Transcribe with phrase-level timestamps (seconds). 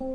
[0.00, 0.08] 生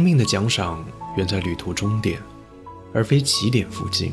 [0.00, 0.82] 命的奖赏
[1.18, 2.18] 远在旅途终点，
[2.94, 4.10] 而非起点附近。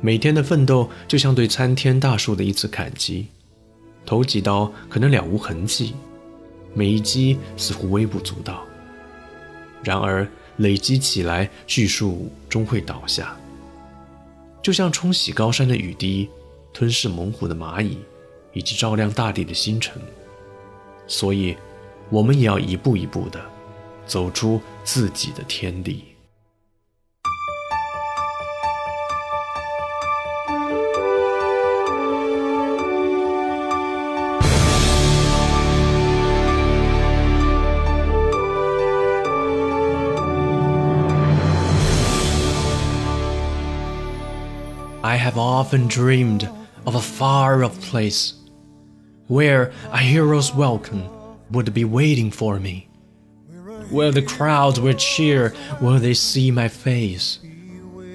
[0.00, 3.26] 每天的奋斗就像对参天大树的一次砍击，
[4.06, 5.94] 头几刀可能了无痕迹，
[6.72, 8.62] 每一击似乎微不足道。
[9.84, 10.26] 然而
[10.58, 13.36] 累积起来，巨树终会倒下。
[14.62, 16.28] 就像冲洗高山的雨滴，
[16.72, 17.98] 吞噬猛虎的蚂蚁，
[18.52, 20.00] 以及照亮大地的星辰。
[21.08, 21.56] 所以，
[22.10, 23.40] 我们也要一步一步的。
[24.06, 26.02] 走出自己的天地。
[45.18, 46.48] Have often dreamed
[46.86, 48.34] of a far off place
[49.26, 51.08] where a hero's welcome
[51.50, 52.88] would be waiting for me
[53.90, 57.38] where the crowds will cheer when they see my face.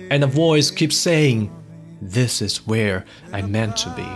[0.09, 1.51] And a voice keeps saying,
[2.01, 4.07] This is where I'm meant to be.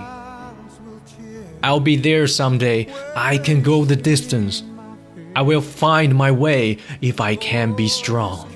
[1.64, 2.88] I'll be there someday.
[3.16, 4.64] I can go the distance.
[5.36, 8.52] I will find my way if I can be strong.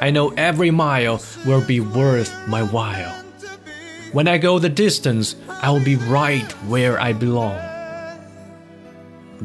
[0.00, 3.21] I know every mile will be worth my while.
[4.12, 7.72] When I go the distance, I will be right where I belong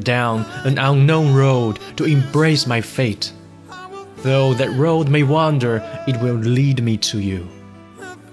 [0.00, 3.32] down an unknown road to embrace my fate.
[4.18, 7.48] Though that road may wander, it will lead me to you.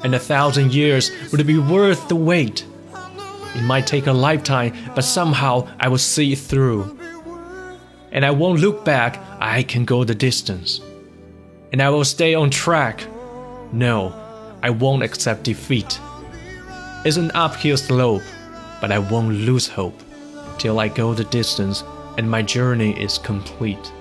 [0.03, 2.65] And a thousand years would be worth the wait.
[3.55, 6.99] It might take a lifetime, but somehow I will see it through.
[8.11, 10.81] And I won't look back, I can go the distance.
[11.71, 13.05] And I will stay on track.
[13.71, 14.13] No,
[14.61, 15.99] I won't accept defeat.
[17.05, 18.23] It's an uphill slope,
[18.81, 20.01] but I won't lose hope
[20.57, 21.83] till I go the distance
[22.17, 23.91] and my journey is complete.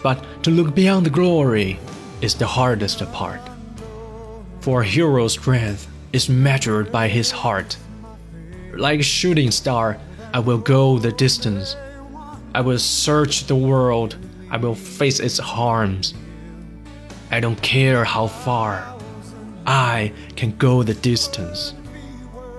[0.00, 1.80] But to look beyond the glory
[2.20, 3.40] is the hardest part.
[4.60, 7.76] For a hero's strength is measured by his heart.
[8.72, 9.98] Like a shooting star,
[10.32, 11.74] I will go the distance.
[12.54, 14.14] I will search the world.
[14.48, 16.14] I will face its harms.
[17.32, 18.86] I don't care how far.
[19.66, 21.74] I can go the distance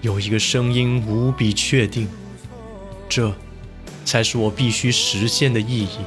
[0.00, 2.08] 有一个声音无比确定，
[3.08, 3.34] 这
[4.04, 5.98] 才是我必须实现的意义。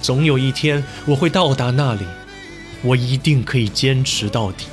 [0.00, 2.06] 总有一天我会到达那里，
[2.82, 4.66] 我一定可以坚持到底。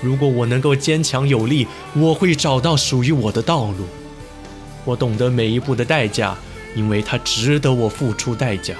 [0.00, 3.86] 如果我能够坚强有力，我会找到属于我的道路。
[4.84, 6.36] 我懂得每一步的代价，
[6.76, 8.74] 因为它值得我付出代价。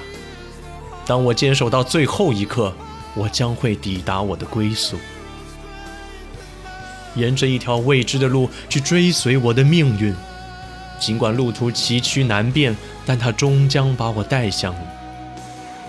[1.05, 2.73] 当我坚守到最后一刻，
[3.15, 4.95] 我将会抵达我的归宿。
[7.17, 10.15] 沿着一条未知的路去追随我的命运，
[10.99, 14.79] 尽管路途崎岖难辨，但它终将把我带向你。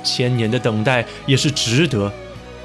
[0.03, 2.11] 千年的等待也是值得，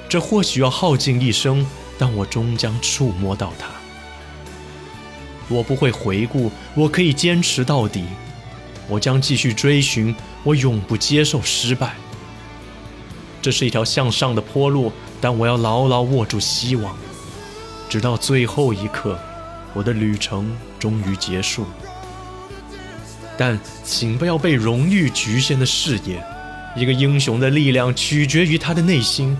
[0.07, 1.65] 这或许要耗尽一生，
[1.97, 3.67] 但我终将触摸到它。
[5.49, 8.05] 我不会回顾，我可以坚持到底。
[8.87, 11.95] 我将继续追寻，我永不接受失败。
[13.41, 16.95] 这是一条向上的坡路，但我要牢牢握住希望。
[17.93, 19.19] 直到最后一刻，
[19.71, 21.63] 我的旅程终于结束。
[23.37, 26.19] 但请不要被荣誉局限的视野。
[26.75, 29.37] 一个英雄的力量取决于他的内心。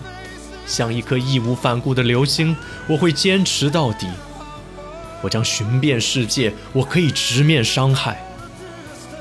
[0.68, 2.56] 像一颗义无反顾的流星，
[2.88, 4.06] 我会坚持到底。
[5.24, 8.24] 我将寻遍世界，我可以直面伤害。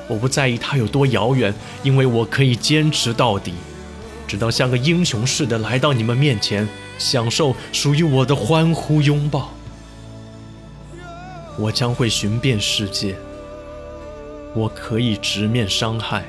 [0.08, 3.54] 我不在意它有多遥远，因为我可以坚持到底，
[4.32, 6.66] 直到像个英雄似的来到你们面前。
[6.96, 9.50] 享受属于我的欢呼拥抱，
[11.58, 13.14] 我将会寻遍世界。
[14.54, 16.24] 我可以直面伤害，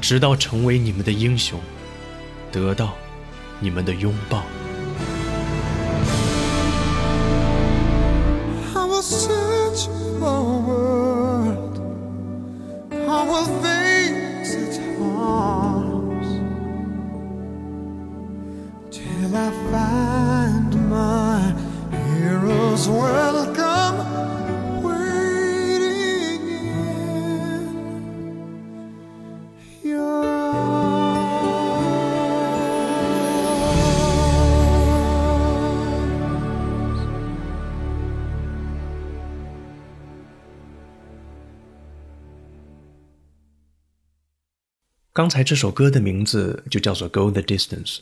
[0.00, 1.60] 直到成为你们的英雄，
[2.50, 2.94] 得到
[3.60, 4.42] 你们的拥抱。
[10.22, 10.85] I
[19.70, 21.54] find my
[21.90, 23.96] heroes welcome
[24.82, 27.76] waiting in
[29.82, 30.96] your arms.
[45.12, 47.96] 刚才这首歌的名字就叫做《Go the Distance》，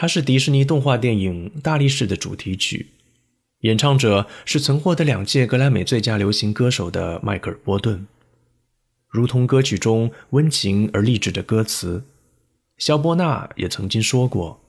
[0.00, 2.86] 它是迪士尼动画电影《大力士》的主题曲，
[3.62, 8.06] 演唱者是曾获得两届格莱美最佳流行歌手的迈克尔·波顿。
[9.08, 12.04] 如同歌曲中温情而励志的歌词，
[12.76, 14.60] 肖波纳也曾经说过：“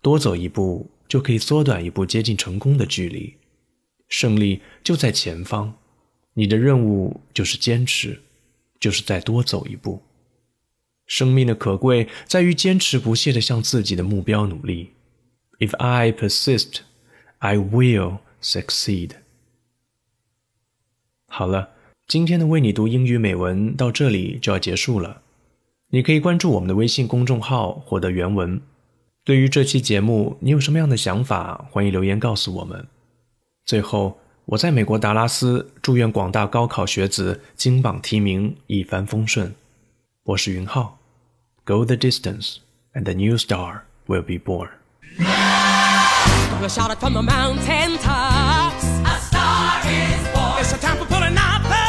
[0.00, 3.34] 多走一步就可以缩短一步接近成功的距离，
[4.08, 5.74] 胜利就在前方，
[6.32, 8.18] 你的任务就是坚持，
[8.80, 10.02] 就是再多走一步。”
[11.06, 14.90] 生命的可贵在于坚持不懈地向自己的目标努力。
[15.58, 16.78] If I persist,
[17.38, 19.10] I will succeed。
[21.26, 21.70] 好了，
[22.06, 25.22] 今天的为你读英语美文到这里就要结束了。
[25.90, 28.60] 你可以关注我们的微信公众号获得原文。
[29.22, 31.66] 对于这期节目，你有什么样的想法？
[31.70, 32.86] 欢迎留言告诉我们。
[33.64, 39.54] 最后，我在美国达拉斯祝愿广大高考学子金榜题名，一帆风顺。
[40.23, 40.99] 我是云浩，
[41.65, 42.57] Go the distance,
[42.93, 44.69] and a new star will be born.
[45.17, 48.85] Gonna shout it from the mountain tops.
[49.05, 50.59] A star is born.
[50.61, 51.82] It's a time for pulling out the